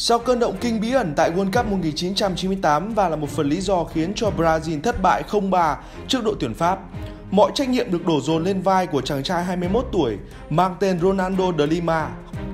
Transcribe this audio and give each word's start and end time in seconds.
Sau 0.00 0.18
cơn 0.18 0.38
động 0.38 0.56
kinh 0.60 0.80
bí 0.80 0.92
ẩn 0.92 1.12
tại 1.16 1.30
World 1.30 1.52
Cup 1.52 1.66
1998 1.66 2.94
và 2.94 3.08
là 3.08 3.16
một 3.16 3.28
phần 3.28 3.48
lý 3.48 3.60
do 3.60 3.84
khiến 3.84 4.12
cho 4.14 4.30
Brazil 4.36 4.80
thất 4.80 5.02
bại 5.02 5.22
0-3 5.30 5.76
trước 6.08 6.24
đội 6.24 6.34
tuyển 6.40 6.54
Pháp, 6.54 6.78
mọi 7.30 7.50
trách 7.54 7.68
nhiệm 7.68 7.92
được 7.92 8.06
đổ 8.06 8.20
dồn 8.20 8.44
lên 8.44 8.60
vai 8.62 8.86
của 8.86 9.00
chàng 9.00 9.22
trai 9.22 9.44
21 9.44 9.86
tuổi 9.92 10.18
mang 10.50 10.76
tên 10.80 11.00
Ronaldo 11.00 11.44
de 11.58 11.66
Lima. 11.66 12.08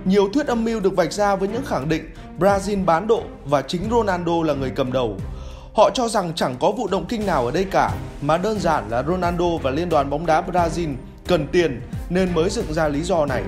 Nhiều 0.04 0.29
thuyết 0.33 0.46
âm 0.46 0.65
mưu 0.65 0.80
được 0.80 0.96
vạch 0.96 1.12
ra 1.12 1.37
với 1.37 1.49
những 1.49 1.65
khẳng 1.67 1.88
định 1.88 2.11
Brazil 2.38 2.85
bán 2.85 3.06
độ 3.06 3.22
và 3.45 3.63
chính 3.63 3.83
Ronaldo 3.90 4.42
là 4.45 4.54
người 4.54 4.71
cầm 4.71 4.92
đầu. 4.92 5.17
Họ 5.74 5.90
cho 5.95 6.08
rằng 6.08 6.33
chẳng 6.35 6.56
có 6.61 6.71
vụ 6.71 6.88
động 6.88 7.06
kinh 7.08 7.26
nào 7.26 7.47
ở 7.47 7.51
đây 7.53 7.65
cả, 7.65 7.90
mà 8.22 8.38
đơn 8.38 8.61
giản 8.61 8.85
là 8.90 9.03
Ronaldo 9.03 9.56
và 9.63 9.71
Liên 9.71 9.88
đoàn 9.88 10.11
bóng 10.11 10.26
đá 10.26 10.42
Brazil 10.42 10.95
cần 11.26 11.47
tiền 11.53 11.81
nên 12.11 12.35
mới 12.35 12.51
dựng 12.51 12.72
ra 12.72 12.88
lý 12.88 13.03
do 13.03 13.26
này. 13.26 13.42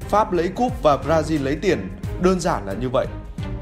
Pháp 0.00 0.32
lấy 0.32 0.48
cúp 0.48 0.82
và 0.82 0.96
Brazil 0.96 1.44
lấy 1.44 1.56
tiền, 1.56 1.88
đơn 2.22 2.40
giản 2.40 2.66
là 2.66 2.72
như 2.72 2.88
vậy. 2.92 3.06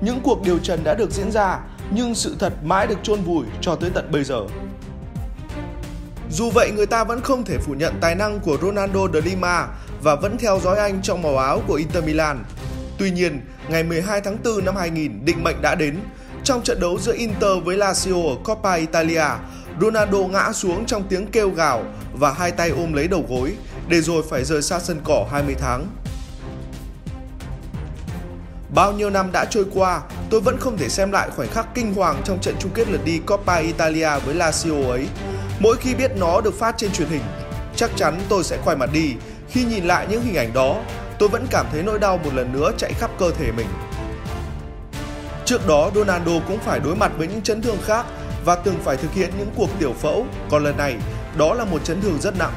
Những 0.01 0.21
cuộc 0.21 0.43
điều 0.43 0.59
trần 0.59 0.85
đã 0.85 0.95
được 0.95 1.11
diễn 1.11 1.33
ra, 1.33 1.59
nhưng 1.91 2.15
sự 2.15 2.37
thật 2.39 2.53
mãi 2.65 2.87
được 2.87 2.99
chôn 3.03 3.23
vùi 3.23 3.45
cho 3.61 3.75
tới 3.75 3.91
tận 3.95 4.11
bây 4.13 4.25
giờ. 4.25 4.41
Dù 6.31 6.51
vậy, 6.51 6.71
người 6.71 6.87
ta 6.87 7.05
vẫn 7.05 7.21
không 7.21 7.45
thể 7.45 7.59
phủ 7.59 7.75
nhận 7.75 7.95
tài 8.01 8.15
năng 8.15 8.41
của 8.41 8.59
Ronaldo 8.63 9.01
de 9.15 9.21
Lima 9.21 9.67
và 10.03 10.15
vẫn 10.15 10.39
theo 10.39 10.61
dõi 10.61 10.79
anh 10.79 11.03
trong 11.03 11.23
màu 11.23 11.39
áo 11.39 11.63
của 11.67 11.75
Inter 11.75 12.05
Milan. 12.05 12.45
Tuy 12.99 13.11
nhiên, 13.11 13.41
ngày 13.69 13.83
12 13.83 14.21
tháng 14.21 14.39
4 14.45 14.65
năm 14.65 14.77
2000, 14.77 15.25
định 15.25 15.45
mệnh 15.45 15.63
đã 15.63 15.75
đến. 15.75 15.97
Trong 16.45 16.63
trận 16.63 16.81
đấu 16.81 16.99
giữa 16.99 17.15
Inter 17.15 17.65
với 17.65 17.77
Lazio 17.77 18.29
ở 18.29 18.37
Coppa 18.45 18.75
Italia, 18.75 19.25
Ronaldo 19.81 20.19
ngã 20.19 20.53
xuống 20.53 20.87
trong 20.87 21.03
tiếng 21.09 21.27
kêu 21.27 21.51
gào 21.51 21.85
và 22.13 22.33
hai 22.33 22.51
tay 22.51 22.71
ôm 22.71 22.93
lấy 22.93 23.09
đầu 23.09 23.25
gối, 23.29 23.55
để 23.89 24.01
rồi 24.01 24.23
phải 24.31 24.45
rời 24.45 24.63
xa 24.63 24.81
sân 24.81 25.01
cỏ 25.05 25.27
20 25.31 25.55
tháng. 25.59 25.87
Bao 28.75 28.93
nhiêu 28.93 29.11
năm 29.11 29.33
đã 29.33 29.45
trôi 29.45 29.65
qua, 29.75 30.01
tôi 30.31 30.41
vẫn 30.41 30.57
không 30.61 30.77
thể 30.77 30.89
xem 30.89 31.13
lại 31.13 31.31
khoảnh 31.37 31.49
khắc 31.49 31.75
kinh 31.75 31.95
hoàng 31.95 32.23
trong 32.25 32.41
trận 32.41 32.55
chung 32.61 32.71
kết 32.75 32.89
lượt 32.89 33.01
đi 33.05 33.19
Coppa 33.19 33.57
Italia 33.57 34.11
với 34.25 34.35
Lazio 34.35 34.91
ấy. 34.91 35.09
Mỗi 35.61 35.77
khi 35.77 35.95
biết 35.95 36.11
nó 36.17 36.41
được 36.41 36.55
phát 36.59 36.75
trên 36.79 36.93
truyền 36.93 37.09
hình, 37.09 37.23
chắc 37.77 37.91
chắn 37.97 38.21
tôi 38.29 38.45
sẽ 38.45 38.59
quay 38.65 38.77
mặt 38.77 38.91
đi. 38.93 39.15
Khi 39.49 39.65
nhìn 39.65 39.85
lại 39.85 40.07
những 40.11 40.23
hình 40.23 40.35
ảnh 40.35 40.53
đó, 40.53 40.77
tôi 41.19 41.29
vẫn 41.29 41.47
cảm 41.51 41.67
thấy 41.73 41.83
nỗi 41.83 41.99
đau 41.99 42.19
một 42.19 42.35
lần 42.35 42.53
nữa 42.53 42.73
chạy 42.79 42.93
khắp 42.93 43.11
cơ 43.19 43.31
thể 43.31 43.53
mình. 43.53 43.67
Trước 45.45 45.69
đó, 45.69 45.91
Ronaldo 45.95 46.33
cũng 46.49 46.59
phải 46.59 46.81
đối 46.81 46.97
mặt 46.97 47.13
với 47.17 47.27
những 47.27 47.43
chấn 47.43 47.63
thương 47.63 47.79
khác 47.85 48.07
và 48.45 48.55
từng 48.55 48.79
phải 48.85 48.97
thực 48.97 49.13
hiện 49.13 49.31
những 49.39 49.51
cuộc 49.57 49.69
tiểu 49.79 49.93
phẫu, 49.93 50.27
còn 50.51 50.65
lần 50.65 50.77
này, 50.77 50.97
đó 51.37 51.55
là 51.55 51.65
một 51.65 51.85
chấn 51.85 52.01
thương 52.01 52.19
rất 52.21 52.39
nặng. 52.39 52.53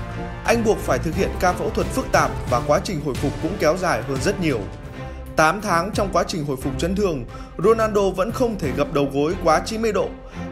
Anh 0.45 0.63
buộc 0.63 0.77
phải 0.77 0.99
thực 0.99 1.15
hiện 1.15 1.29
ca 1.39 1.53
phẫu 1.53 1.69
thuật 1.69 1.87
phức 1.87 2.11
tạp 2.11 2.31
và 2.49 2.61
quá 2.67 2.79
trình 2.83 3.01
hồi 3.05 3.15
phục 3.15 3.31
cũng 3.41 3.57
kéo 3.59 3.77
dài 3.77 4.01
hơn 4.07 4.17
rất 4.21 4.39
nhiều. 4.41 4.59
8 5.35 5.61
tháng 5.61 5.91
trong 5.93 6.09
quá 6.13 6.23
trình 6.27 6.45
hồi 6.45 6.57
phục 6.57 6.79
chấn 6.79 6.95
thương, 6.95 7.25
Ronaldo 7.63 8.09
vẫn 8.09 8.31
không 8.31 8.59
thể 8.59 8.71
gập 8.77 8.93
đầu 8.93 9.09
gối 9.13 9.35
quá 9.43 9.61
90 9.65 9.91
độ. 9.91 10.09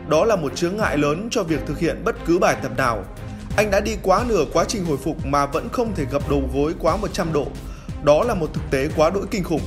Đó 0.08 0.26
là 0.26 0.36
một 0.36 0.56
chướng 0.56 0.78
ngại 0.78 0.98
lớn 0.98 1.28
cho 1.32 1.44
việc 1.44 1.60
thực 1.68 1.80
hiện 1.80 2.02
bất 2.04 2.16
cứ 2.26 2.40
bài 2.40 2.58
tập 2.64 2.72
nào. 2.78 3.04
Anh 3.58 3.72
đã 3.72 3.80
đi 3.80 3.98
quá 4.04 4.24
nửa 4.28 4.46
quá 4.54 4.66
trình 4.68 4.86
hồi 4.86 4.98
phục 4.98 5.26
mà 5.26 5.46
vẫn 5.46 5.70
không 5.72 5.96
thể 5.96 6.06
gập 6.12 6.30
đầu 6.30 6.50
gối 6.54 6.74
quá 6.80 6.98
100 6.98 7.34
độ. 7.34 7.48
Đó 8.04 8.24
là 8.24 8.34
một 8.34 8.50
thực 8.54 8.64
tế 8.72 8.90
quá 8.96 9.10
đỗi 9.10 9.26
kinh 9.32 9.44
khủng. 9.44 9.62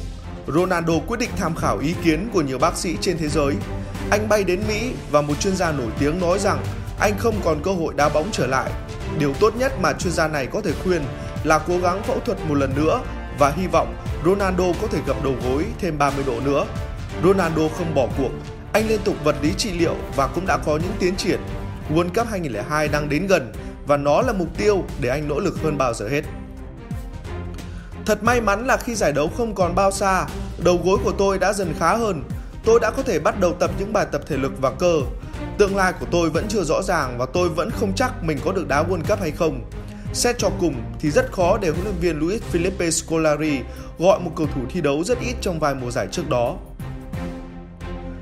Ronaldo 0.46 0.94
quyết 1.06 1.20
định 1.20 1.30
tham 1.36 1.56
khảo 1.56 1.78
ý 1.78 1.94
kiến 2.04 2.28
của 2.32 2.42
nhiều 2.42 2.58
bác 2.58 2.76
sĩ 2.76 2.96
trên 3.00 3.18
thế 3.18 3.28
giới. 3.28 3.54
Anh 4.10 4.28
bay 4.28 4.44
đến 4.44 4.60
Mỹ 4.68 4.92
và 5.10 5.22
một 5.22 5.40
chuyên 5.40 5.56
gia 5.56 5.72
nổi 5.72 5.88
tiếng 5.98 6.20
nói 6.20 6.38
rằng 6.38 6.64
anh 7.00 7.18
không 7.18 7.34
còn 7.44 7.62
cơ 7.62 7.72
hội 7.72 7.94
đá 7.96 8.08
bóng 8.08 8.28
trở 8.32 8.46
lại. 8.46 8.72
Điều 9.18 9.34
tốt 9.34 9.56
nhất 9.56 9.72
mà 9.80 9.92
chuyên 9.92 10.12
gia 10.12 10.28
này 10.28 10.46
có 10.46 10.60
thể 10.60 10.72
khuyên 10.84 11.02
là 11.44 11.58
cố 11.58 11.78
gắng 11.78 12.02
phẫu 12.02 12.20
thuật 12.20 12.38
một 12.48 12.54
lần 12.54 12.72
nữa 12.76 13.00
và 13.38 13.50
hy 13.50 13.66
vọng 13.66 13.96
Ronaldo 14.24 14.64
có 14.80 14.86
thể 14.90 15.00
gập 15.06 15.24
đầu 15.24 15.34
gối 15.44 15.64
thêm 15.78 15.98
30 15.98 16.24
độ 16.26 16.40
nữa. 16.44 16.66
Ronaldo 17.24 17.62
không 17.78 17.94
bỏ 17.94 18.08
cuộc, 18.18 18.30
anh 18.72 18.88
liên 18.88 19.00
tục 19.04 19.14
vật 19.24 19.36
lý 19.42 19.52
trị 19.56 19.70
liệu 19.72 19.94
và 20.16 20.26
cũng 20.26 20.46
đã 20.46 20.58
có 20.58 20.76
những 20.76 20.92
tiến 20.98 21.16
triển. 21.16 21.40
World 21.90 22.08
Cup 22.14 22.26
2002 22.26 22.88
đang 22.88 23.08
đến 23.08 23.26
gần 23.26 23.52
và 23.86 23.96
nó 23.96 24.22
là 24.22 24.32
mục 24.32 24.48
tiêu 24.56 24.84
để 25.00 25.08
anh 25.08 25.28
nỗ 25.28 25.40
lực 25.40 25.62
hơn 25.62 25.78
bao 25.78 25.94
giờ 25.94 26.08
hết. 26.08 26.22
Thật 28.06 28.22
may 28.22 28.40
mắn 28.40 28.66
là 28.66 28.76
khi 28.76 28.94
giải 28.94 29.12
đấu 29.12 29.30
không 29.36 29.54
còn 29.54 29.74
bao 29.74 29.90
xa, 29.90 30.26
đầu 30.64 30.80
gối 30.84 30.98
của 31.04 31.12
tôi 31.12 31.38
đã 31.38 31.52
dần 31.52 31.74
khá 31.78 31.96
hơn. 31.96 32.22
Tôi 32.64 32.80
đã 32.80 32.90
có 32.90 33.02
thể 33.02 33.18
bắt 33.18 33.40
đầu 33.40 33.52
tập 33.52 33.70
những 33.78 33.92
bài 33.92 34.06
tập 34.12 34.20
thể 34.26 34.36
lực 34.36 34.52
và 34.60 34.70
cơ. 34.70 35.00
Tương 35.58 35.76
lai 35.76 35.92
của 36.00 36.06
tôi 36.10 36.30
vẫn 36.30 36.46
chưa 36.48 36.64
rõ 36.64 36.82
ràng 36.82 37.18
và 37.18 37.26
tôi 37.26 37.48
vẫn 37.48 37.70
không 37.70 37.92
chắc 37.96 38.24
mình 38.24 38.38
có 38.44 38.52
được 38.52 38.68
đá 38.68 38.82
World 38.82 39.02
Cup 39.08 39.20
hay 39.20 39.30
không. 39.30 39.64
Xét 40.12 40.38
cho 40.38 40.50
cùng 40.60 40.74
thì 41.00 41.10
rất 41.10 41.32
khó 41.32 41.58
để 41.58 41.68
huấn 41.68 41.84
luyện 41.84 41.96
viên 42.00 42.18
Luis 42.18 42.42
Felipe 42.52 42.90
Scolari 42.90 43.60
gọi 43.98 44.20
một 44.20 44.30
cầu 44.36 44.46
thủ 44.54 44.60
thi 44.70 44.80
đấu 44.80 45.04
rất 45.04 45.20
ít 45.20 45.34
trong 45.40 45.60
vài 45.60 45.74
mùa 45.74 45.90
giải 45.90 46.06
trước 46.12 46.30
đó. 46.30 46.56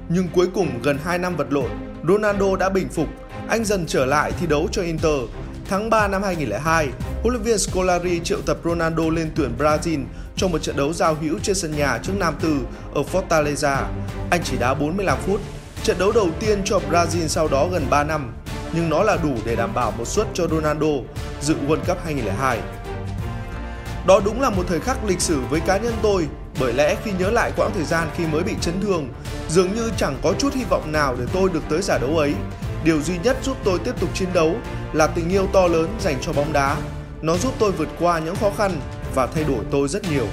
Nhưng 0.08 0.28
cuối 0.34 0.46
cùng 0.54 0.82
gần 0.82 0.98
2 1.04 1.18
năm 1.18 1.36
vật 1.36 1.46
lộn, 1.50 1.70
Ronaldo 2.08 2.56
đã 2.56 2.68
bình 2.68 2.88
phục, 2.88 3.08
anh 3.48 3.64
dần 3.64 3.86
trở 3.86 4.06
lại 4.06 4.32
thi 4.40 4.46
đấu 4.46 4.68
cho 4.72 4.82
Inter. 4.82 5.20
Tháng 5.68 5.90
3 5.90 6.08
năm 6.08 6.22
2002, 6.22 6.88
huấn 7.22 7.34
luyện 7.34 7.42
viên 7.42 7.58
Scolari 7.58 8.20
triệu 8.20 8.40
tập 8.40 8.58
Ronaldo 8.64 9.02
lên 9.10 9.30
tuyển 9.36 9.50
Brazil 9.58 10.04
trong 10.36 10.52
một 10.52 10.62
trận 10.62 10.76
đấu 10.76 10.92
giao 10.92 11.14
hữu 11.14 11.38
trên 11.38 11.56
sân 11.56 11.76
nhà 11.76 11.98
trước 12.02 12.12
Nam 12.18 12.34
Tư 12.40 12.56
ở 12.94 13.02
Fortaleza. 13.12 13.76
Anh 14.30 14.40
chỉ 14.44 14.56
đá 14.58 14.74
45 14.74 15.18
phút. 15.26 15.40
Trận 15.82 15.98
đấu 15.98 16.12
đầu 16.12 16.28
tiên 16.40 16.60
cho 16.64 16.80
Brazil 16.90 17.26
sau 17.26 17.48
đó 17.48 17.68
gần 17.72 17.86
3 17.90 18.04
năm, 18.04 18.32
nhưng 18.72 18.88
nó 18.88 19.02
là 19.02 19.16
đủ 19.22 19.34
để 19.44 19.56
đảm 19.56 19.74
bảo 19.74 19.90
một 19.90 20.04
suất 20.04 20.26
cho 20.34 20.46
Ronaldo 20.48 20.86
dự 21.40 21.54
World 21.68 21.84
Cup 21.86 21.98
2002. 22.04 22.60
Đó 24.06 24.20
đúng 24.24 24.40
là 24.40 24.50
một 24.50 24.62
thời 24.68 24.80
khắc 24.80 25.04
lịch 25.04 25.20
sử 25.20 25.40
với 25.50 25.60
cá 25.60 25.76
nhân 25.76 25.94
tôi, 26.02 26.26
bởi 26.60 26.72
lẽ 26.72 26.96
khi 27.04 27.10
nhớ 27.18 27.30
lại 27.30 27.52
quãng 27.56 27.70
thời 27.74 27.84
gian 27.84 28.08
khi 28.16 28.26
mới 28.26 28.42
bị 28.42 28.54
chấn 28.60 28.80
thương, 28.80 29.08
dường 29.48 29.74
như 29.74 29.90
chẳng 29.96 30.16
có 30.22 30.34
chút 30.38 30.54
hy 30.54 30.64
vọng 30.64 30.92
nào 30.92 31.16
để 31.18 31.24
tôi 31.32 31.50
được 31.52 31.62
tới 31.68 31.82
giải 31.82 31.98
đấu 31.98 32.18
ấy. 32.18 32.34
Điều 32.84 33.02
duy 33.02 33.14
nhất 33.24 33.36
giúp 33.42 33.56
tôi 33.64 33.78
tiếp 33.78 33.92
tục 34.00 34.10
chiến 34.14 34.28
đấu 34.32 34.54
là 34.92 35.06
tình 35.06 35.28
yêu 35.30 35.46
to 35.52 35.66
lớn 35.66 35.88
dành 36.00 36.16
cho 36.20 36.32
bóng 36.32 36.52
đá. 36.52 36.76
Nó 37.22 37.36
giúp 37.36 37.54
tôi 37.58 37.72
vượt 37.72 37.88
qua 38.00 38.18
những 38.18 38.36
khó 38.36 38.50
khăn 38.58 38.80
và 39.14 39.26
thay 39.26 39.44
đổi 39.44 39.64
tôi 39.70 39.88
rất 39.88 40.10
nhiều. 40.10 40.26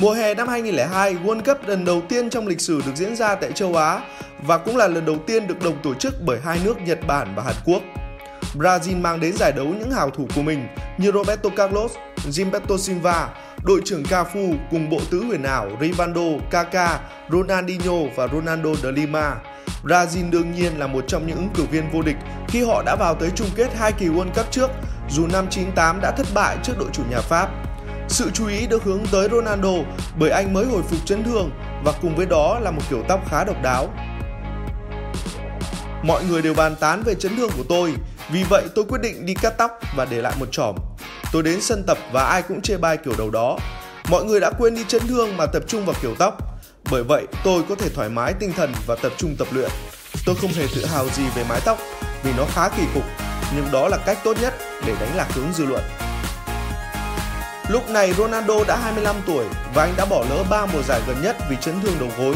Mùa 0.00 0.12
hè 0.12 0.34
năm 0.34 0.48
2002, 0.48 1.14
World 1.14 1.40
Cup 1.42 1.68
lần 1.68 1.84
đầu 1.84 2.02
tiên 2.08 2.30
trong 2.30 2.46
lịch 2.46 2.60
sử 2.60 2.82
được 2.86 2.92
diễn 2.94 3.16
ra 3.16 3.34
tại 3.34 3.52
châu 3.52 3.76
Á 3.76 4.00
và 4.42 4.58
cũng 4.58 4.76
là 4.76 4.88
lần 4.88 5.06
đầu 5.06 5.16
tiên 5.26 5.46
được 5.46 5.62
đồng 5.62 5.82
tổ 5.82 5.94
chức 5.94 6.14
bởi 6.26 6.38
hai 6.44 6.60
nước 6.64 6.80
Nhật 6.82 6.98
Bản 7.06 7.34
và 7.36 7.42
Hàn 7.42 7.54
Quốc. 7.64 7.82
Brazil 8.54 9.00
mang 9.00 9.20
đến 9.20 9.36
giải 9.36 9.52
đấu 9.52 9.66
những 9.66 9.90
hào 9.90 10.10
thủ 10.10 10.28
của 10.34 10.42
mình 10.42 10.66
như 10.98 11.12
Roberto 11.12 11.48
Carlos, 11.56 11.92
Gilberto 12.28 12.76
Silva, 12.76 13.28
đội 13.64 13.80
trưởng 13.84 14.02
Cafu 14.02 14.54
cùng 14.70 14.90
bộ 14.90 15.00
tứ 15.10 15.24
huyền 15.24 15.42
ảo 15.42 15.68
Rivaldo, 15.80 16.46
Kaká, 16.50 17.00
Ronaldinho 17.30 17.96
và 18.16 18.28
Ronaldo 18.28 18.74
de 18.82 18.92
Lima. 18.92 19.34
Brazil 19.84 20.30
đương 20.30 20.52
nhiên 20.52 20.78
là 20.78 20.86
một 20.86 21.04
trong 21.08 21.26
những 21.26 21.36
ứng 21.36 21.50
cử 21.54 21.64
viên 21.70 21.90
vô 21.90 22.02
địch 22.02 22.16
khi 22.48 22.62
họ 22.64 22.82
đã 22.86 22.96
vào 22.96 23.14
tới 23.14 23.30
chung 23.34 23.48
kết 23.56 23.68
hai 23.76 23.92
kỳ 23.92 24.06
World 24.06 24.32
Cup 24.34 24.50
trước, 24.50 24.70
dù 25.10 25.26
năm 25.26 25.46
98 25.50 26.00
đã 26.00 26.10
thất 26.10 26.26
bại 26.34 26.56
trước 26.62 26.74
đội 26.78 26.88
chủ 26.92 27.02
nhà 27.10 27.20
Pháp. 27.20 27.69
Sự 28.10 28.30
chú 28.34 28.46
ý 28.46 28.66
được 28.66 28.84
hướng 28.84 29.06
tới 29.12 29.28
Ronaldo 29.32 29.72
bởi 30.18 30.30
anh 30.30 30.54
mới 30.54 30.66
hồi 30.66 30.82
phục 30.82 31.06
chấn 31.06 31.24
thương 31.24 31.50
và 31.84 31.92
cùng 32.02 32.16
với 32.16 32.26
đó 32.26 32.58
là 32.60 32.70
một 32.70 32.82
kiểu 32.90 33.02
tóc 33.08 33.20
khá 33.30 33.44
độc 33.44 33.56
đáo. 33.62 33.88
Mọi 36.02 36.24
người 36.24 36.42
đều 36.42 36.54
bàn 36.54 36.76
tán 36.76 37.02
về 37.02 37.14
chấn 37.14 37.36
thương 37.36 37.50
của 37.56 37.62
tôi, 37.68 37.94
vì 38.32 38.44
vậy 38.50 38.62
tôi 38.74 38.84
quyết 38.88 39.00
định 39.02 39.26
đi 39.26 39.34
cắt 39.34 39.54
tóc 39.58 39.70
và 39.96 40.04
để 40.04 40.22
lại 40.22 40.32
một 40.40 40.46
chỏm. 40.52 40.74
Tôi 41.32 41.42
đến 41.42 41.60
sân 41.60 41.84
tập 41.86 41.98
và 42.12 42.24
ai 42.24 42.42
cũng 42.42 42.62
chê 42.62 42.76
bai 42.76 42.96
kiểu 42.96 43.14
đầu 43.18 43.30
đó. 43.30 43.58
Mọi 44.10 44.24
người 44.24 44.40
đã 44.40 44.50
quên 44.58 44.74
đi 44.74 44.84
chấn 44.88 45.06
thương 45.06 45.36
mà 45.36 45.46
tập 45.46 45.62
trung 45.66 45.84
vào 45.84 45.96
kiểu 46.02 46.14
tóc. 46.18 46.38
Bởi 46.90 47.04
vậy 47.04 47.26
tôi 47.44 47.62
có 47.68 47.74
thể 47.74 47.88
thoải 47.88 48.08
mái 48.08 48.32
tinh 48.32 48.52
thần 48.56 48.72
và 48.86 48.96
tập 49.02 49.12
trung 49.16 49.36
tập 49.38 49.48
luyện. 49.50 49.70
Tôi 50.26 50.34
không 50.34 50.52
hề 50.52 50.66
tự 50.74 50.86
hào 50.86 51.08
gì 51.08 51.22
về 51.34 51.44
mái 51.48 51.60
tóc 51.64 51.78
vì 52.22 52.32
nó 52.36 52.44
khá 52.54 52.68
kỳ 52.68 52.82
cục, 52.94 53.04
nhưng 53.56 53.66
đó 53.72 53.88
là 53.88 53.96
cách 53.96 54.18
tốt 54.24 54.36
nhất 54.40 54.54
để 54.86 54.94
đánh 55.00 55.16
lạc 55.16 55.26
hướng 55.34 55.52
dư 55.52 55.66
luận. 55.66 55.82
Lúc 57.70 57.90
này 57.90 58.12
Ronaldo 58.12 58.54
đã 58.68 58.76
25 58.76 59.16
tuổi 59.26 59.44
và 59.74 59.82
anh 59.82 59.94
đã 59.96 60.06
bỏ 60.10 60.24
lỡ 60.30 60.44
3 60.50 60.66
mùa 60.66 60.82
giải 60.82 61.00
gần 61.06 61.16
nhất 61.22 61.36
vì 61.50 61.56
chấn 61.60 61.80
thương 61.80 61.94
đầu 62.00 62.08
gối. 62.18 62.34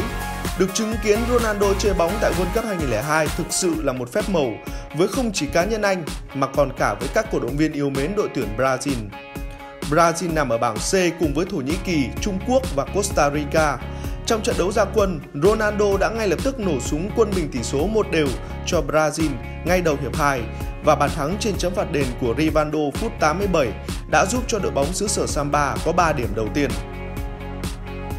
Được 0.59 0.73
chứng 0.73 0.93
kiến 1.03 1.19
Ronaldo 1.29 1.67
chơi 1.79 1.93
bóng 1.93 2.11
tại 2.21 2.31
World 2.31 2.53
Cup 2.53 2.65
2002 2.65 3.27
thực 3.37 3.47
sự 3.49 3.81
là 3.83 3.93
một 3.93 4.13
phép 4.13 4.29
màu 4.29 4.51
với 4.97 5.07
không 5.07 5.31
chỉ 5.33 5.47
cá 5.47 5.65
nhân 5.65 5.81
anh 5.81 6.03
mà 6.33 6.47
còn 6.47 6.71
cả 6.77 6.93
với 6.93 7.09
các 7.13 7.25
cổ 7.31 7.39
động 7.39 7.57
viên 7.57 7.73
yêu 7.73 7.89
mến 7.89 8.15
đội 8.15 8.29
tuyển 8.35 8.47
Brazil. 8.57 8.95
Brazil 9.89 10.33
nằm 10.33 10.49
ở 10.49 10.57
bảng 10.57 10.75
C 10.75 10.93
cùng 11.19 11.33
với 11.33 11.45
Thổ 11.45 11.57
Nhĩ 11.57 11.75
Kỳ, 11.83 12.07
Trung 12.21 12.39
Quốc 12.47 12.63
và 12.75 12.85
Costa 12.95 13.29
Rica. 13.29 13.77
Trong 14.25 14.43
trận 14.43 14.55
đấu 14.59 14.71
ra 14.71 14.85
quân, 14.85 15.19
Ronaldo 15.43 15.97
đã 15.99 16.09
ngay 16.09 16.27
lập 16.27 16.39
tức 16.43 16.59
nổ 16.59 16.79
súng 16.79 17.09
quân 17.15 17.31
bình 17.35 17.49
tỷ 17.51 17.63
số 17.63 17.87
một 17.87 18.11
đều 18.11 18.27
cho 18.65 18.81
Brazil 18.87 19.29
ngay 19.65 19.81
đầu 19.81 19.97
hiệp 20.01 20.15
2 20.15 20.41
và 20.85 20.95
bàn 20.95 21.09
thắng 21.15 21.37
trên 21.39 21.57
chấm 21.57 21.73
phạt 21.75 21.91
đền 21.91 22.05
của 22.21 22.35
Rivaldo 22.37 22.79
phút 22.93 23.11
87 23.19 23.71
đã 24.15 24.25
giúp 24.25 24.43
cho 24.47 24.59
đội 24.59 24.71
bóng 24.71 24.93
xứ 24.93 25.07
sở 25.07 25.27
Samba 25.27 25.75
có 25.85 25.91
3 25.91 26.13
điểm 26.13 26.29
đầu 26.35 26.47
tiên. 26.53 26.69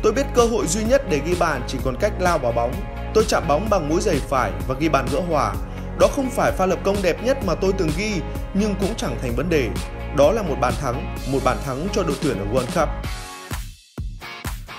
Tôi 0.02 0.12
biết 0.12 0.26
cơ 0.34 0.42
hội 0.42 0.66
duy 0.66 0.84
nhất 0.84 1.02
để 1.10 1.20
ghi 1.26 1.34
bàn 1.38 1.62
chỉ 1.68 1.78
còn 1.84 1.96
cách 2.00 2.12
lao 2.18 2.38
vào 2.38 2.52
bóng. 2.52 2.72
Tôi 3.14 3.24
chạm 3.28 3.42
bóng 3.48 3.70
bằng 3.70 3.88
mũi 3.88 4.00
giày 4.00 4.20
phải 4.28 4.52
và 4.68 4.74
ghi 4.80 4.88
bàn 4.88 5.06
gỡ 5.12 5.20
hòa. 5.28 5.54
Đó 6.00 6.08
không 6.16 6.30
phải 6.30 6.52
pha 6.52 6.66
lập 6.66 6.78
công 6.84 6.96
đẹp 7.02 7.24
nhất 7.24 7.38
mà 7.46 7.54
tôi 7.54 7.72
từng 7.78 7.90
ghi, 7.98 8.12
nhưng 8.54 8.74
cũng 8.80 8.94
chẳng 8.96 9.18
thành 9.22 9.36
vấn 9.36 9.48
đề. 9.48 9.68
Đó 10.16 10.32
là 10.32 10.42
một 10.42 10.56
bàn 10.60 10.72
thắng, 10.80 11.16
một 11.32 11.38
bàn 11.44 11.56
thắng 11.66 11.88
cho 11.92 12.02
đội 12.02 12.16
tuyển 12.22 12.38
ở 12.38 12.44
World 12.52 12.80
Cup. 12.80 12.88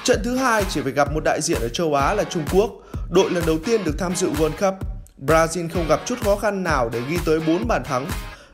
Trận 0.04 0.22
thứ 0.24 0.38
hai 0.38 0.64
chỉ 0.70 0.82
phải 0.82 0.92
gặp 0.92 1.12
một 1.14 1.24
đại 1.24 1.42
diện 1.42 1.62
ở 1.62 1.70
châu 1.70 1.94
Á 1.94 2.14
là 2.14 2.24
Trung 2.24 2.44
Quốc, 2.54 2.72
đội 3.10 3.30
lần 3.30 3.44
đầu 3.46 3.58
tiên 3.66 3.84
được 3.84 3.96
tham 4.00 4.16
dự 4.16 4.32
World 4.32 4.52
Cup. 4.60 4.74
Brazil 5.28 5.70
không 5.74 5.88
gặp 5.88 6.00
chút 6.06 6.16
khó 6.24 6.36
khăn 6.36 6.64
nào 6.64 6.90
để 6.90 7.02
ghi 7.10 7.18
tới 7.26 7.40
4 7.48 7.68
bàn 7.68 7.84
thắng. 7.84 8.06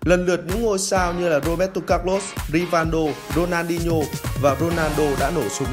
Lần 0.05 0.25
lượt 0.25 0.41
những 0.47 0.63
ngôi 0.63 0.79
sao 0.79 1.13
như 1.13 1.29
là 1.29 1.39
Roberto 1.39 1.81
Carlos, 1.87 2.23
Rivaldo, 2.53 2.99
Ronaldinho 3.35 3.95
và 4.41 4.55
Ronaldo 4.59 5.03
đã 5.19 5.31
nổ 5.35 5.49
súng. 5.49 5.67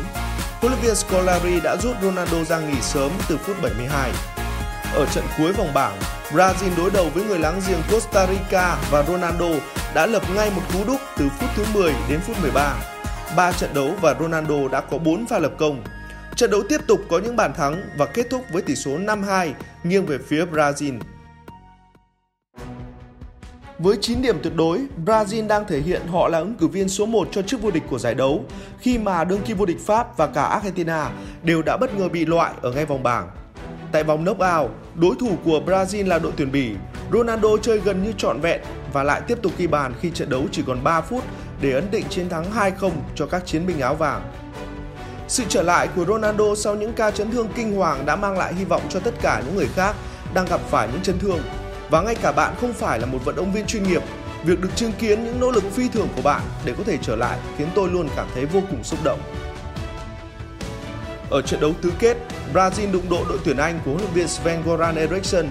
Huấn 0.60 0.72
luyện 0.72 0.84
viên 0.84 0.94
Scolari 0.94 1.60
đã 1.60 1.76
rút 1.76 1.96
Ronaldo 2.02 2.44
ra 2.44 2.60
nghỉ 2.60 2.80
sớm 2.80 3.10
từ 3.28 3.36
phút 3.36 3.56
72. 3.62 4.10
Ở 4.94 5.06
trận 5.14 5.24
cuối 5.38 5.52
vòng 5.52 5.74
bảng, 5.74 5.98
Brazil 6.32 6.76
đối 6.76 6.90
đầu 6.90 7.10
với 7.14 7.24
người 7.24 7.38
láng 7.38 7.60
giềng 7.68 7.82
Costa 7.90 8.26
Rica 8.26 8.76
và 8.90 9.02
Ronaldo 9.02 9.48
đã 9.94 10.06
lập 10.06 10.22
ngay 10.34 10.50
một 10.50 10.62
cú 10.72 10.84
đúc 10.86 11.00
từ 11.18 11.28
phút 11.38 11.50
thứ 11.56 11.64
10 11.74 11.92
đến 12.08 12.20
phút 12.20 12.36
13. 12.42 12.76
ba 13.36 13.52
trận 13.52 13.74
đấu 13.74 13.94
và 14.00 14.14
Ronaldo 14.20 14.68
đã 14.72 14.80
có 14.80 14.98
4 14.98 15.26
pha 15.26 15.38
lập 15.38 15.52
công. 15.58 15.84
Trận 16.36 16.50
đấu 16.50 16.62
tiếp 16.68 16.80
tục 16.86 17.00
có 17.10 17.18
những 17.18 17.36
bàn 17.36 17.54
thắng 17.54 17.82
và 17.96 18.06
kết 18.06 18.26
thúc 18.30 18.44
với 18.52 18.62
tỷ 18.62 18.74
số 18.74 18.90
5-2 18.90 19.52
nghiêng 19.84 20.06
về 20.06 20.18
phía 20.28 20.44
Brazil. 20.44 21.00
Với 23.82 23.96
9 24.00 24.22
điểm 24.22 24.38
tuyệt 24.42 24.52
đối, 24.56 24.80
Brazil 25.04 25.46
đang 25.46 25.64
thể 25.68 25.80
hiện 25.80 26.06
họ 26.06 26.28
là 26.28 26.38
ứng 26.38 26.54
cử 26.54 26.66
viên 26.66 26.88
số 26.88 27.06
1 27.06 27.28
cho 27.32 27.42
chức 27.42 27.62
vô 27.62 27.70
địch 27.70 27.82
của 27.90 27.98
giải 27.98 28.14
đấu 28.14 28.44
khi 28.78 28.98
mà 28.98 29.24
đương 29.24 29.40
kim 29.42 29.56
vô 29.56 29.66
địch 29.66 29.80
Pháp 29.86 30.16
và 30.16 30.26
cả 30.26 30.42
Argentina 30.42 31.10
đều 31.42 31.62
đã 31.62 31.76
bất 31.76 31.98
ngờ 31.98 32.08
bị 32.08 32.26
loại 32.26 32.52
ở 32.62 32.72
ngay 32.72 32.86
vòng 32.86 33.02
bảng. 33.02 33.30
Tại 33.92 34.04
vòng 34.04 34.24
knockout, 34.24 34.70
đối 34.94 35.14
thủ 35.20 35.30
của 35.44 35.60
Brazil 35.66 36.08
là 36.08 36.18
đội 36.18 36.32
tuyển 36.36 36.52
Bỉ. 36.52 36.70
Ronaldo 37.12 37.48
chơi 37.62 37.78
gần 37.78 38.02
như 38.02 38.12
trọn 38.18 38.40
vẹn 38.40 38.60
và 38.92 39.02
lại 39.02 39.20
tiếp 39.26 39.38
tục 39.42 39.52
ghi 39.58 39.66
bàn 39.66 39.92
khi 40.00 40.10
trận 40.10 40.30
đấu 40.30 40.42
chỉ 40.52 40.62
còn 40.66 40.84
3 40.84 41.00
phút 41.00 41.24
để 41.60 41.72
ấn 41.72 41.90
định 41.90 42.04
chiến 42.10 42.28
thắng 42.28 42.44
2-0 42.52 42.90
cho 43.14 43.26
các 43.26 43.46
chiến 43.46 43.66
binh 43.66 43.80
áo 43.80 43.94
vàng. 43.94 44.32
Sự 45.28 45.44
trở 45.48 45.62
lại 45.62 45.88
của 45.96 46.04
Ronaldo 46.04 46.54
sau 46.56 46.74
những 46.74 46.92
ca 46.92 47.10
chấn 47.10 47.30
thương 47.30 47.48
kinh 47.56 47.76
hoàng 47.76 48.06
đã 48.06 48.16
mang 48.16 48.38
lại 48.38 48.54
hy 48.54 48.64
vọng 48.64 48.82
cho 48.88 49.00
tất 49.00 49.14
cả 49.22 49.42
những 49.46 49.56
người 49.56 49.68
khác 49.74 49.96
đang 50.34 50.46
gặp 50.46 50.60
phải 50.60 50.88
những 50.92 51.02
chấn 51.02 51.18
thương. 51.18 51.40
Và 51.90 52.00
ngay 52.00 52.14
cả 52.14 52.32
bạn 52.32 52.54
không 52.60 52.72
phải 52.72 52.98
là 53.00 53.06
một 53.06 53.19
vận 53.25 53.37
động 53.37 53.52
viên 53.52 53.66
chuyên 53.66 53.82
nghiệp, 53.82 54.02
việc 54.44 54.60
được 54.60 54.69
chứng 54.76 54.92
kiến 54.92 55.25
những 55.25 55.40
nỗ 55.40 55.50
lực 55.50 55.64
phi 55.72 55.88
thường 55.88 56.08
của 56.16 56.22
bạn 56.22 56.42
để 56.64 56.75
có 56.78 56.84
thể 56.84 56.98
trở 57.02 57.16
lại 57.16 57.38
khiến 57.58 57.69
tôi 57.75 57.88
luôn 57.88 58.08
cảm 58.16 58.26
thấy 58.34 58.46
vô 58.46 58.60
cùng 58.70 58.84
xúc 58.84 58.98
động. 59.04 59.20
Ở 61.31 61.42
trận 61.42 61.60
đấu 61.60 61.72
tứ 61.82 61.92
kết, 61.98 62.16
Brazil 62.54 62.92
đụng 62.92 63.08
độ 63.10 63.25
đội 63.28 63.38
tuyển 63.44 63.56
Anh 63.56 63.81
của 63.84 63.90
huấn 63.90 64.02
luyện 64.02 64.12
viên 64.12 64.28
Sven 64.28 64.62
Goran 64.66 64.94
Eriksson. 64.96 65.46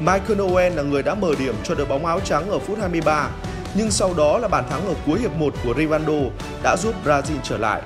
Michael 0.00 0.40
Owen 0.40 0.74
là 0.74 0.82
người 0.82 1.02
đã 1.02 1.14
mở 1.14 1.34
điểm 1.38 1.54
cho 1.64 1.74
đội 1.74 1.86
bóng 1.86 2.06
áo 2.06 2.20
trắng 2.20 2.50
ở 2.50 2.58
phút 2.58 2.78
23, 2.78 3.30
nhưng 3.74 3.90
sau 3.90 4.14
đó 4.14 4.38
là 4.38 4.48
bàn 4.48 4.64
thắng 4.70 4.86
ở 4.86 4.94
cuối 5.06 5.18
hiệp 5.18 5.32
1 5.34 5.54
của 5.64 5.74
Rivaldo 5.76 6.12
đã 6.62 6.76
giúp 6.76 6.94
Brazil 7.04 7.38
trở 7.42 7.58
lại. 7.58 7.82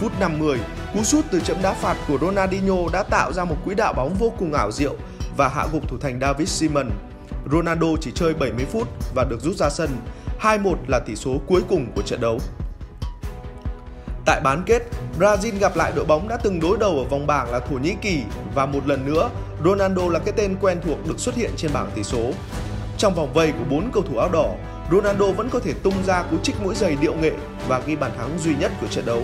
Phút 0.00 0.12
50, 0.20 0.58
cú 0.94 1.02
sút 1.04 1.24
từ 1.30 1.40
chấm 1.40 1.62
đá 1.62 1.72
phạt 1.72 1.96
của 2.08 2.18
Ronaldinho 2.20 2.76
đã 2.92 3.02
tạo 3.02 3.32
ra 3.32 3.44
một 3.44 3.56
quỹ 3.64 3.74
đạo 3.74 3.92
bóng 3.92 4.14
vô 4.14 4.32
cùng 4.38 4.52
ảo 4.52 4.72
diệu 4.72 4.94
và 5.36 5.48
hạ 5.48 5.66
gục 5.72 5.88
thủ 5.88 5.96
thành 6.00 6.18
David 6.20 6.48
Simon. 6.48 6.90
Ronaldo 7.52 7.86
chỉ 8.00 8.10
chơi 8.14 8.34
70 8.34 8.64
phút 8.64 8.88
và 9.14 9.24
được 9.24 9.40
rút 9.40 9.56
ra 9.56 9.70
sân. 9.70 9.90
2-1 10.40 10.74
là 10.88 10.98
tỷ 10.98 11.16
số 11.16 11.40
cuối 11.46 11.62
cùng 11.68 11.86
của 11.94 12.02
trận 12.02 12.20
đấu. 12.20 12.38
Tại 14.26 14.40
bán 14.44 14.62
kết, 14.66 14.82
Brazil 15.18 15.58
gặp 15.58 15.76
lại 15.76 15.92
đội 15.96 16.04
bóng 16.04 16.28
đã 16.28 16.36
từng 16.36 16.60
đối 16.60 16.78
đầu 16.78 16.98
ở 16.98 17.04
vòng 17.04 17.26
bảng 17.26 17.50
là 17.52 17.60
Thổ 17.60 17.76
Nhĩ 17.76 17.94
Kỳ 18.02 18.22
và 18.54 18.66
một 18.66 18.86
lần 18.86 19.06
nữa, 19.06 19.30
Ronaldo 19.64 20.08
là 20.08 20.18
cái 20.18 20.34
tên 20.36 20.56
quen 20.60 20.80
thuộc 20.84 21.06
được 21.08 21.20
xuất 21.20 21.34
hiện 21.34 21.50
trên 21.56 21.70
bảng 21.74 21.90
tỷ 21.94 22.02
số. 22.02 22.30
Trong 22.98 23.14
vòng 23.14 23.32
vây 23.32 23.52
của 23.52 23.64
bốn 23.70 23.90
cầu 23.92 24.02
thủ 24.02 24.18
áo 24.18 24.28
đỏ, 24.32 24.54
Ronaldo 24.90 25.26
vẫn 25.26 25.48
có 25.50 25.60
thể 25.60 25.72
tung 25.72 25.94
ra 26.06 26.22
cú 26.22 26.38
trích 26.42 26.62
mũi 26.62 26.74
giày 26.74 26.96
điệu 27.00 27.14
nghệ 27.14 27.32
và 27.68 27.78
ghi 27.86 27.96
bàn 27.96 28.10
thắng 28.18 28.38
duy 28.38 28.54
nhất 28.56 28.72
của 28.80 28.86
trận 28.86 29.06
đấu. 29.06 29.22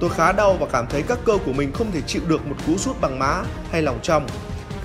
Tôi 0.00 0.10
khá 0.10 0.32
đau 0.32 0.56
và 0.60 0.66
cảm 0.72 0.86
thấy 0.86 1.02
các 1.02 1.18
cơ 1.24 1.38
của 1.46 1.52
mình 1.52 1.72
không 1.72 1.92
thể 1.92 2.00
chịu 2.00 2.22
được 2.28 2.46
một 2.46 2.56
cú 2.66 2.76
sút 2.76 3.00
bằng 3.00 3.18
má 3.18 3.42
hay 3.70 3.82
lòng 3.82 3.98
trong. 4.02 4.26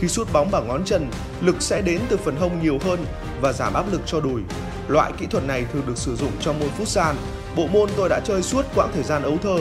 Khi 0.01 0.07
sút 0.07 0.33
bóng 0.33 0.51
bằng 0.51 0.67
ngón 0.67 0.85
chân, 0.85 1.07
lực 1.41 1.55
sẽ 1.59 1.81
đến 1.81 2.01
từ 2.09 2.17
phần 2.17 2.35
hông 2.35 2.63
nhiều 2.63 2.77
hơn 2.81 3.05
và 3.41 3.53
giảm 3.53 3.73
áp 3.73 3.91
lực 3.91 4.01
cho 4.05 4.19
đùi. 4.19 4.41
Loại 4.87 5.11
kỹ 5.17 5.25
thuật 5.25 5.43
này 5.45 5.65
thường 5.73 5.83
được 5.87 5.97
sử 5.97 6.15
dụng 6.15 6.31
trong 6.39 6.59
môn 6.59 6.69
futsal 6.79 7.13
Bộ 7.55 7.67
môn 7.67 7.89
tôi 7.97 8.09
đã 8.09 8.19
chơi 8.19 8.43
suốt 8.43 8.65
quãng 8.75 8.91
thời 8.93 9.03
gian 9.03 9.23
ấu 9.23 9.37
thơ, 9.37 9.57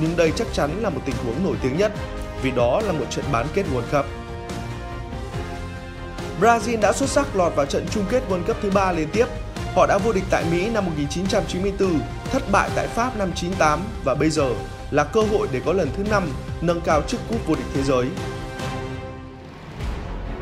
nhưng 0.00 0.16
đây 0.16 0.32
chắc 0.36 0.46
chắn 0.52 0.70
là 0.82 0.90
một 0.90 1.00
tình 1.04 1.14
huống 1.24 1.44
nổi 1.44 1.56
tiếng 1.62 1.76
nhất 1.76 1.92
vì 2.42 2.50
đó 2.50 2.80
là 2.86 2.92
một 2.92 3.04
trận 3.10 3.24
bán 3.32 3.46
kết 3.54 3.66
World 3.74 4.02
Cup. 4.02 4.06
Brazil 6.40 6.80
đã 6.80 6.92
xuất 6.92 7.08
sắc 7.08 7.36
lọt 7.36 7.54
vào 7.56 7.66
trận 7.66 7.86
chung 7.90 8.04
kết 8.10 8.22
World 8.28 8.44
Cup 8.44 8.56
thứ 8.62 8.70
ba 8.70 8.92
liên 8.92 9.08
tiếp. 9.12 9.26
Họ 9.74 9.86
đã 9.86 9.98
vô 10.04 10.12
địch 10.12 10.24
tại 10.30 10.44
Mỹ 10.50 10.70
năm 10.70 10.84
1994, 10.84 12.00
thất 12.32 12.42
bại 12.52 12.70
tại 12.74 12.86
Pháp 12.86 13.16
năm 13.16 13.32
98 13.34 13.80
và 14.04 14.14
bây 14.14 14.30
giờ 14.30 14.48
là 14.90 15.04
cơ 15.04 15.20
hội 15.20 15.48
để 15.52 15.60
có 15.64 15.72
lần 15.72 15.88
thứ 15.96 16.02
5 16.10 16.28
nâng 16.60 16.80
cao 16.80 17.02
chức 17.08 17.20
cúp 17.28 17.46
vô 17.46 17.54
địch 17.54 17.66
thế 17.74 17.82
giới. 17.82 18.06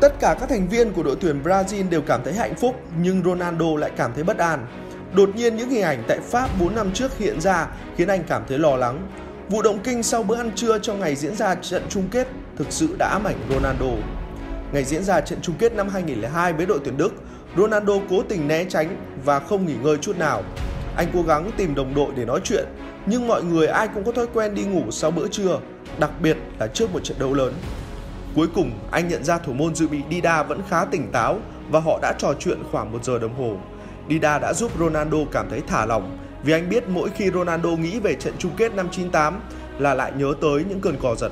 Tất 0.01 0.19
cả 0.19 0.35
các 0.39 0.49
thành 0.49 0.67
viên 0.67 0.93
của 0.93 1.03
đội 1.03 1.15
tuyển 1.21 1.43
Brazil 1.43 1.89
đều 1.89 2.01
cảm 2.01 2.23
thấy 2.23 2.33
hạnh 2.33 2.55
phúc 2.55 2.75
nhưng 3.01 3.23
Ronaldo 3.23 3.65
lại 3.77 3.91
cảm 3.97 4.11
thấy 4.15 4.23
bất 4.23 4.37
an 4.37 4.67
Đột 5.15 5.35
nhiên 5.35 5.55
những 5.55 5.69
hình 5.69 5.81
ảnh 5.83 6.03
tại 6.07 6.19
Pháp 6.19 6.49
4 6.59 6.75
năm 6.75 6.91
trước 6.93 7.17
hiện 7.17 7.41
ra 7.41 7.67
khiến 7.97 8.07
anh 8.07 8.23
cảm 8.27 8.43
thấy 8.47 8.59
lo 8.59 8.75
lắng. 8.75 9.07
Vụ 9.49 9.61
động 9.61 9.79
kinh 9.83 10.03
sau 10.03 10.23
bữa 10.23 10.35
ăn 10.35 10.51
trưa 10.55 10.79
trong 10.79 10.99
ngày 10.99 11.15
diễn 11.15 11.35
ra 11.35 11.55
trận 11.55 11.83
chung 11.89 12.07
kết 12.11 12.27
thực 12.57 12.67
sự 12.69 12.95
đã 12.99 13.07
ám 13.07 13.23
ảnh 13.23 13.35
Ronaldo. 13.49 14.03
Ngày 14.71 14.83
diễn 14.83 15.03
ra 15.03 15.21
trận 15.21 15.39
chung 15.41 15.55
kết 15.59 15.73
năm 15.73 15.89
2002 15.89 16.53
với 16.53 16.65
đội 16.65 16.79
tuyển 16.83 16.97
Đức, 16.97 17.13
Ronaldo 17.57 17.93
cố 18.09 18.23
tình 18.29 18.47
né 18.47 18.65
tránh 18.69 18.97
và 19.25 19.39
không 19.39 19.65
nghỉ 19.65 19.75
ngơi 19.83 19.97
chút 19.97 20.17
nào. 20.17 20.43
Anh 20.95 21.07
cố 21.13 21.21
gắng 21.21 21.51
tìm 21.57 21.75
đồng 21.75 21.95
đội 21.95 22.11
để 22.15 22.25
nói 22.25 22.39
chuyện, 22.43 22.65
nhưng 23.05 23.27
mọi 23.27 23.43
người 23.43 23.67
ai 23.67 23.87
cũng 23.87 24.03
có 24.03 24.11
thói 24.11 24.27
quen 24.33 24.55
đi 24.55 24.63
ngủ 24.63 24.91
sau 24.91 25.11
bữa 25.11 25.27
trưa, 25.27 25.59
đặc 25.99 26.11
biệt 26.21 26.37
là 26.59 26.67
trước 26.67 26.93
một 26.93 27.03
trận 27.03 27.19
đấu 27.19 27.33
lớn. 27.33 27.53
Cuối 28.35 28.47
cùng, 28.55 28.71
anh 28.91 29.07
nhận 29.07 29.23
ra 29.23 29.37
thủ 29.37 29.53
môn 29.53 29.75
dự 29.75 29.87
bị 29.87 30.01
Dida 30.11 30.43
vẫn 30.43 30.61
khá 30.69 30.85
tỉnh 30.85 31.11
táo 31.11 31.39
và 31.69 31.79
họ 31.79 31.99
đã 32.01 32.13
trò 32.17 32.33
chuyện 32.39 32.63
khoảng 32.71 32.91
một 32.91 33.03
giờ 33.03 33.19
đồng 33.19 33.35
hồ. 33.35 33.57
Dida 34.09 34.39
đã 34.39 34.53
giúp 34.53 34.71
Ronaldo 34.79 35.17
cảm 35.31 35.49
thấy 35.49 35.61
thả 35.67 35.85
lỏng 35.85 36.17
vì 36.43 36.53
anh 36.53 36.69
biết 36.69 36.83
mỗi 36.87 37.09
khi 37.09 37.31
Ronaldo 37.31 37.69
nghĩ 37.69 37.99
về 37.99 38.15
trận 38.15 38.33
chung 38.39 38.51
kết 38.57 38.73
năm 38.73 38.87
98 38.91 39.41
là 39.79 39.93
lại 39.93 40.11
nhớ 40.17 40.33
tới 40.41 40.65
những 40.69 40.81
cơn 40.81 40.97
cò 41.01 41.15
giật. 41.15 41.31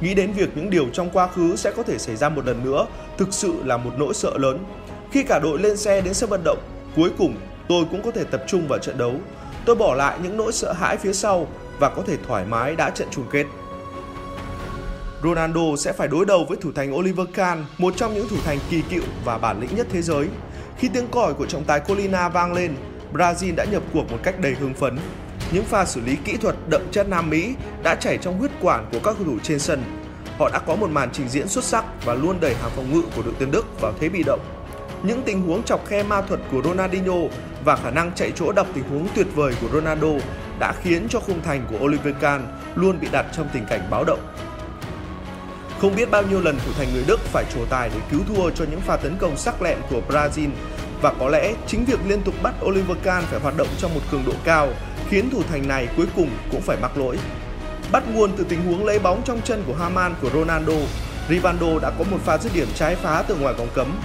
Nghĩ 0.00 0.14
đến 0.14 0.32
việc 0.32 0.56
những 0.56 0.70
điều 0.70 0.88
trong 0.92 1.10
quá 1.10 1.26
khứ 1.26 1.56
sẽ 1.56 1.70
có 1.70 1.82
thể 1.82 1.98
xảy 1.98 2.16
ra 2.16 2.28
một 2.28 2.46
lần 2.46 2.64
nữa 2.64 2.86
thực 3.18 3.28
sự 3.30 3.54
là 3.64 3.76
một 3.76 3.92
nỗi 3.98 4.14
sợ 4.14 4.38
lớn. 4.38 4.58
Khi 5.10 5.22
cả 5.22 5.38
đội 5.42 5.58
lên 5.58 5.76
xe 5.76 6.00
đến 6.00 6.14
sân 6.14 6.30
vận 6.30 6.44
động, 6.44 6.58
cuối 6.96 7.10
cùng 7.18 7.36
tôi 7.68 7.84
cũng 7.90 8.02
có 8.02 8.10
thể 8.10 8.24
tập 8.24 8.44
trung 8.46 8.68
vào 8.68 8.78
trận 8.78 8.98
đấu. 8.98 9.14
Tôi 9.64 9.76
bỏ 9.76 9.94
lại 9.94 10.18
những 10.22 10.36
nỗi 10.36 10.52
sợ 10.52 10.72
hãi 10.72 10.96
phía 10.96 11.12
sau 11.12 11.46
và 11.78 11.88
có 11.88 12.02
thể 12.06 12.16
thoải 12.26 12.44
mái 12.44 12.76
đã 12.76 12.90
trận 12.90 13.08
chung 13.10 13.24
kết. 13.30 13.46
Ronaldo 15.24 15.76
sẽ 15.78 15.92
phải 15.92 16.08
đối 16.08 16.26
đầu 16.26 16.44
với 16.48 16.58
thủ 16.60 16.72
thành 16.72 16.94
Oliver 16.94 17.26
Kahn, 17.34 17.64
một 17.78 17.94
trong 17.96 18.14
những 18.14 18.28
thủ 18.28 18.36
thành 18.44 18.58
kỳ 18.70 18.82
cựu 18.90 19.02
và 19.24 19.38
bản 19.38 19.60
lĩnh 19.60 19.76
nhất 19.76 19.86
thế 19.90 20.02
giới. 20.02 20.28
Khi 20.78 20.88
tiếng 20.88 21.08
còi 21.08 21.34
của 21.34 21.46
trọng 21.46 21.64
tài 21.64 21.80
Colina 21.80 22.28
vang 22.28 22.52
lên, 22.52 22.76
Brazil 23.12 23.54
đã 23.54 23.64
nhập 23.64 23.82
cuộc 23.92 24.10
một 24.10 24.18
cách 24.22 24.40
đầy 24.40 24.54
hưng 24.54 24.74
phấn. 24.74 24.98
Những 25.52 25.64
pha 25.64 25.84
xử 25.84 26.00
lý 26.00 26.16
kỹ 26.24 26.36
thuật 26.36 26.54
đậm 26.68 26.82
chất 26.90 27.08
Nam 27.08 27.30
Mỹ 27.30 27.54
đã 27.82 27.94
chảy 27.94 28.18
trong 28.18 28.38
huyết 28.38 28.50
quản 28.60 28.86
của 28.92 28.98
các 29.04 29.14
cầu 29.18 29.26
thủ 29.26 29.38
trên 29.42 29.58
sân. 29.58 29.82
Họ 30.38 30.50
đã 30.52 30.58
có 30.58 30.76
một 30.76 30.90
màn 30.90 31.08
trình 31.12 31.28
diễn 31.28 31.48
xuất 31.48 31.64
sắc 31.64 31.84
và 32.04 32.14
luôn 32.14 32.36
đẩy 32.40 32.54
hàng 32.54 32.70
phòng 32.76 32.92
ngự 32.92 33.02
của 33.16 33.22
đội 33.22 33.34
tuyển 33.38 33.50
Đức 33.50 33.80
vào 33.80 33.92
thế 34.00 34.08
bị 34.08 34.22
động. 34.26 34.40
Những 35.02 35.22
tình 35.22 35.42
huống 35.42 35.62
chọc 35.62 35.86
khe 35.86 36.02
ma 36.02 36.22
thuật 36.22 36.40
của 36.52 36.62
Ronaldinho 36.64 37.18
và 37.64 37.76
khả 37.76 37.90
năng 37.90 38.12
chạy 38.14 38.32
chỗ 38.34 38.52
đọc 38.52 38.66
tình 38.74 38.84
huống 38.90 39.08
tuyệt 39.14 39.26
vời 39.34 39.54
của 39.60 39.68
Ronaldo 39.72 40.12
đã 40.58 40.72
khiến 40.82 41.06
cho 41.08 41.20
khung 41.20 41.42
thành 41.42 41.66
của 41.70 41.84
Oliver 41.84 42.14
Kahn 42.20 42.46
luôn 42.74 43.00
bị 43.00 43.08
đặt 43.12 43.26
trong 43.36 43.48
tình 43.52 43.64
cảnh 43.68 43.80
báo 43.90 44.04
động. 44.04 44.20
Không 45.84 45.96
biết 45.96 46.10
bao 46.10 46.22
nhiêu 46.22 46.40
lần 46.40 46.58
thủ 46.66 46.72
thành 46.78 46.94
người 46.94 47.04
Đức 47.06 47.20
phải 47.20 47.44
trổ 47.54 47.64
tài 47.70 47.88
để 47.88 48.00
cứu 48.10 48.20
thua 48.28 48.50
cho 48.50 48.64
những 48.70 48.80
pha 48.80 48.96
tấn 48.96 49.16
công 49.16 49.36
sắc 49.36 49.62
lẹn 49.62 49.78
của 49.90 50.00
Brazil 50.08 50.48
và 51.00 51.12
có 51.20 51.28
lẽ 51.28 51.54
chính 51.66 51.84
việc 51.84 51.98
liên 52.06 52.22
tục 52.22 52.34
bắt 52.42 52.54
Oliver 52.64 52.96
Kahn 53.02 53.24
phải 53.24 53.40
hoạt 53.40 53.56
động 53.56 53.68
trong 53.78 53.94
một 53.94 54.00
cường 54.10 54.24
độ 54.26 54.32
cao 54.44 54.68
khiến 55.08 55.30
thủ 55.30 55.42
thành 55.50 55.68
này 55.68 55.88
cuối 55.96 56.06
cùng 56.16 56.30
cũng 56.50 56.60
phải 56.60 56.76
mắc 56.82 56.96
lỗi. 56.96 57.18
Bắt 57.92 58.02
nguồn 58.14 58.30
từ 58.36 58.44
tình 58.48 58.64
huống 58.66 58.84
lấy 58.84 58.98
bóng 58.98 59.22
trong 59.24 59.40
chân 59.44 59.64
của 59.66 59.74
Haman 59.74 60.14
của 60.22 60.30
Ronaldo, 60.30 60.72
Rivaldo 61.28 61.78
đã 61.82 61.90
có 61.98 62.04
một 62.10 62.18
pha 62.24 62.38
dứt 62.38 62.54
điểm 62.54 62.68
trái 62.74 62.96
phá 62.96 63.24
từ 63.28 63.36
ngoài 63.36 63.54
vòng 63.54 63.68
cấm. 63.74 63.98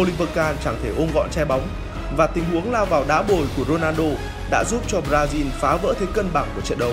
Oliver 0.00 0.28
Kahn 0.34 0.56
chẳng 0.64 0.76
thể 0.82 0.92
ôm 0.96 1.08
gọn 1.14 1.30
che 1.30 1.44
bóng 1.44 1.68
và 2.16 2.26
tình 2.26 2.44
huống 2.52 2.72
lao 2.72 2.86
vào 2.86 3.04
đá 3.08 3.22
bồi 3.22 3.46
của 3.56 3.64
Ronaldo 3.64 4.08
đã 4.50 4.64
giúp 4.64 4.82
cho 4.88 5.00
Brazil 5.10 5.44
phá 5.60 5.76
vỡ 5.76 5.94
thế 6.00 6.06
cân 6.14 6.26
bằng 6.32 6.46
của 6.54 6.60
trận 6.60 6.78
đấu. 6.78 6.92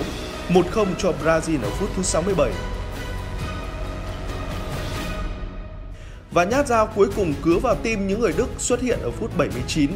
1-0 0.50 0.86
cho 0.98 1.14
Brazil 1.24 1.64
ở 1.64 1.70
phút 1.70 1.90
thứ 1.96 2.04
67. 2.04 2.52
Và 6.34 6.44
nhát 6.44 6.68
dao 6.68 6.88
cuối 6.96 7.10
cùng 7.16 7.34
cứa 7.42 7.58
vào 7.58 7.76
tim 7.76 8.08
những 8.08 8.20
người 8.20 8.34
Đức 8.38 8.48
xuất 8.58 8.82
hiện 8.82 9.00
ở 9.04 9.12
phút 9.12 9.38
79. 9.38 9.92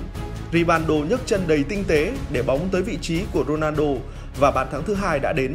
Ribando 0.53 0.93
nhấc 0.93 1.19
chân 1.25 1.43
đầy 1.47 1.63
tinh 1.63 1.83
tế 1.87 2.13
để 2.31 2.43
bóng 2.43 2.69
tới 2.71 2.81
vị 2.81 2.97
trí 3.01 3.23
của 3.33 3.43
Ronaldo 3.47 3.83
và 4.39 4.51
bàn 4.51 4.67
thắng 4.71 4.83
thứ 4.83 4.93
hai 4.93 5.19
đã 5.19 5.33
đến. 5.33 5.53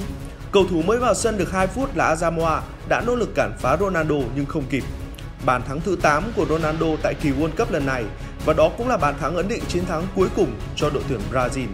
Cầu 0.52 0.64
thủ 0.70 0.82
mới 0.82 0.98
vào 0.98 1.14
sân 1.14 1.38
được 1.38 1.52
2 1.52 1.66
phút 1.66 1.96
là 1.96 2.14
Azamoa 2.14 2.60
đã 2.88 3.02
nỗ 3.06 3.14
lực 3.14 3.34
cản 3.34 3.52
phá 3.58 3.76
Ronaldo 3.76 4.14
nhưng 4.36 4.46
không 4.46 4.64
kịp. 4.70 4.82
Bàn 5.46 5.62
thắng 5.68 5.80
thứ 5.80 5.96
8 6.02 6.24
của 6.36 6.46
Ronaldo 6.46 6.86
tại 7.02 7.14
kỳ 7.14 7.30
World 7.30 7.56
Cup 7.58 7.70
lần 7.70 7.86
này 7.86 8.04
và 8.44 8.52
đó 8.52 8.70
cũng 8.78 8.88
là 8.88 8.96
bàn 8.96 9.14
thắng 9.20 9.36
ấn 9.36 9.48
định 9.48 9.62
chiến 9.68 9.86
thắng 9.86 10.06
cuối 10.14 10.28
cùng 10.36 10.52
cho 10.76 10.90
đội 10.90 11.02
tuyển 11.08 11.20
Brazil. 11.32 11.66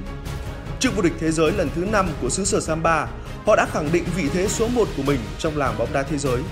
Trước 0.81 0.97
vô 0.97 1.03
địch 1.03 1.13
thế 1.21 1.31
giới 1.31 1.53
lần 1.53 1.69
thứ 1.75 1.85
5 1.85 2.07
của 2.23 2.31
xứ 2.31 2.45
sở 2.45 2.61
Samba, 2.61 3.09
họ 3.47 3.57
đã 3.57 3.67
khẳng 3.73 3.89
định 3.93 4.05
vị 4.17 4.29
thế 4.33 4.49
số 4.49 4.69
1 4.69 4.89
của 4.97 5.03
mình 5.03 5.21
trong 5.39 5.57
làng 5.57 5.75
bóng 5.79 5.93
đá 5.93 6.03
thế 6.03 6.19
giới. 6.19 6.43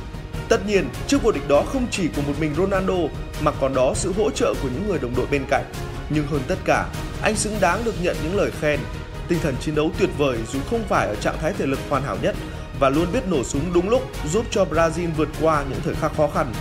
Tất 0.49 0.67
nhiên, 0.67 0.89
trước 1.07 1.23
vô 1.23 1.33
địch 1.33 1.49
đó 1.49 1.63
không 1.73 1.87
chỉ 1.91 2.09
của 2.09 2.23
một 2.23 2.33
mình 2.41 2.55
Ronaldo 2.55 2.95
mà 3.41 3.53
còn 3.61 3.75
đó 3.75 3.93
sự 3.95 4.13
hỗ 4.13 4.31
trợ 4.31 4.55
của 4.63 4.69
những 4.75 4.89
người 4.89 4.99
đồng 4.99 5.15
đội 5.17 5.27
bên 5.31 5.45
cạnh. 5.51 5.65
Nhưng 6.11 6.27
hơn 6.27 6.41
tất 6.49 6.59
cả, 6.65 6.87
anh 7.23 7.37
xứng 7.37 7.57
đáng 7.61 7.85
được 7.85 7.95
nhận 8.03 8.17
những 8.23 8.37
lời 8.37 8.51
khen. 8.61 8.81
Tinh 9.29 9.39
thần 9.43 9.55
chiến 9.61 9.75
đấu 9.75 9.91
tuyệt 9.99 10.11
vời 10.19 10.39
dù 10.53 10.59
không 10.71 10.85
phải 10.89 11.07
ở 11.07 11.15
trạng 11.15 11.39
thái 11.41 11.53
thể 11.53 11.67
lực 11.67 11.79
hoàn 11.89 12.03
hảo 12.03 12.17
nhất 12.23 12.37
và 12.81 12.89
luôn 12.89 13.07
biết 13.13 13.29
nổ 13.29 13.45
súng 13.45 13.73
đúng 13.75 13.89
lúc 13.89 14.03
giúp 14.33 14.47
cho 14.51 14.65
Brazil 14.65 15.09
vượt 15.17 15.29
qua 15.41 15.65
những 15.71 15.81
thời 15.85 15.95
khắc 15.95 16.17
khó 16.17 16.29
khăn. 16.35 16.53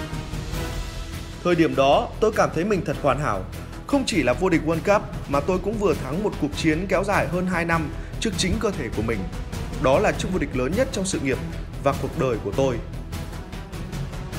Thời 1.44 1.56
điểm 1.56 1.76
đó, 1.76 2.08
tôi 2.20 2.32
cảm 2.32 2.50
thấy 2.56 2.66
mình 2.66 2.86
thật 2.86 2.98
hoàn 3.02 3.20
hảo. 3.20 3.46
Không 3.88 4.04
chỉ 4.06 4.24
là 4.24 4.34
vô 4.34 4.50
địch 4.50 4.62
World 4.66 4.94
Cup 4.94 5.02
mà 5.30 5.40
tôi 5.40 5.60
cũng 5.60 5.74
vừa 5.74 5.94
thắng 5.94 6.24
một 6.24 6.34
cuộc 6.42 6.58
chiến 6.58 6.86
kéo 6.90 7.04
dài 7.04 7.28
hơn 7.28 7.48
2 7.48 7.66
năm 7.66 7.90
trước 8.20 8.32
chính 8.38 8.54
cơ 8.60 8.72
thể 8.72 8.90
của 8.96 9.02
mình. 9.02 9.20
Đó 9.84 10.00
là 10.00 10.12
chức 10.12 10.34
vô 10.34 10.40
địch 10.40 10.58
lớn 10.58 10.72
nhất 10.76 10.88
trong 10.92 11.06
sự 11.06 11.20
nghiệp 11.20 11.38
và 11.84 11.94
cuộc 12.02 12.20
đời 12.20 12.38
của 12.44 12.52
tôi. 12.52 12.78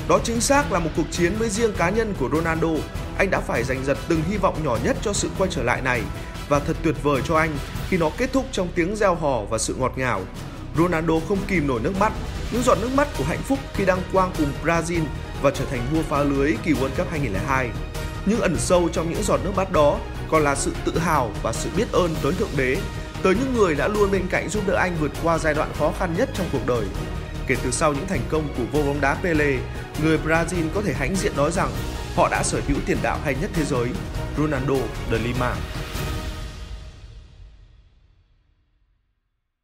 Đó 0.09 0.19
chính 0.23 0.41
xác 0.41 0.71
là 0.71 0.79
một 0.79 0.89
cuộc 0.95 1.11
chiến 1.11 1.33
với 1.39 1.49
riêng 1.49 1.73
cá 1.77 1.89
nhân 1.89 2.13
của 2.19 2.29
Ronaldo. 2.33 2.69
Anh 3.17 3.29
đã 3.29 3.39
phải 3.39 3.63
giành 3.63 3.85
giật 3.85 3.97
từng 4.07 4.21
hy 4.29 4.37
vọng 4.37 4.55
nhỏ 4.63 4.77
nhất 4.83 4.97
cho 5.01 5.13
sự 5.13 5.29
quay 5.37 5.49
trở 5.53 5.63
lại 5.63 5.81
này 5.81 6.01
và 6.49 6.59
thật 6.59 6.77
tuyệt 6.83 6.95
vời 7.03 7.21
cho 7.27 7.37
anh 7.37 7.57
khi 7.89 7.97
nó 7.97 8.09
kết 8.17 8.33
thúc 8.33 8.45
trong 8.51 8.67
tiếng 8.75 8.95
reo 8.95 9.15
hò 9.15 9.41
và 9.49 9.57
sự 9.57 9.75
ngọt 9.79 9.93
ngào. 9.95 10.21
Ronaldo 10.77 11.13
không 11.27 11.37
kìm 11.47 11.67
nổi 11.67 11.79
nước 11.83 11.93
mắt, 11.99 12.13
những 12.51 12.63
giọt 12.63 12.77
nước 12.81 12.89
mắt 12.95 13.07
của 13.17 13.23
hạnh 13.23 13.41
phúc 13.41 13.59
khi 13.73 13.85
đăng 13.85 14.01
quang 14.13 14.31
cùng 14.37 14.51
Brazil 14.63 15.01
và 15.41 15.51
trở 15.51 15.65
thành 15.65 15.81
vua 15.93 16.01
phá 16.01 16.23
lưới 16.23 16.55
kỳ 16.63 16.71
World 16.71 16.95
Cup 16.97 17.11
2002. 17.11 17.69
Nhưng 18.25 18.39
ẩn 18.39 18.55
sâu 18.57 18.89
trong 18.89 19.09
những 19.09 19.23
giọt 19.23 19.39
nước 19.43 19.51
mắt 19.55 19.71
đó 19.71 19.99
còn 20.29 20.43
là 20.43 20.55
sự 20.55 20.71
tự 20.85 20.97
hào 20.97 21.31
và 21.43 21.53
sự 21.53 21.69
biết 21.77 21.91
ơn 21.91 22.15
tới 22.23 22.33
Thượng 22.33 22.57
Đế, 22.57 22.77
tới 23.23 23.35
những 23.35 23.53
người 23.57 23.75
đã 23.75 23.87
luôn 23.87 24.11
bên 24.11 24.27
cạnh 24.29 24.49
giúp 24.49 24.63
đỡ 24.67 24.75
anh 24.75 24.95
vượt 24.99 25.11
qua 25.23 25.37
giai 25.37 25.53
đoạn 25.53 25.69
khó 25.79 25.91
khăn 25.99 26.13
nhất 26.17 26.29
trong 26.33 26.47
cuộc 26.51 26.67
đời. 26.67 26.85
Kể 27.47 27.55
từ 27.63 27.71
sau 27.71 27.93
những 27.93 28.07
thành 28.07 28.21
công 28.29 28.47
của 28.57 28.63
vô 28.71 28.83
bóng 28.83 29.01
đá 29.01 29.15
Pele, 29.15 29.57
người 30.03 30.17
Brazil 30.25 30.69
có 30.75 30.81
thể 30.81 30.93
hãnh 30.93 31.15
diện 31.15 31.31
nói 31.35 31.51
rằng 31.51 31.71
họ 32.15 32.29
đã 32.31 32.43
sở 32.43 32.61
hữu 32.67 32.77
tiền 32.85 32.97
đạo 33.03 33.19
hay 33.23 33.35
nhất 33.41 33.49
thế 33.53 33.63
giới, 33.65 33.87
Ronaldo 34.37 34.75
de 35.11 35.17
Lima. 35.17 35.55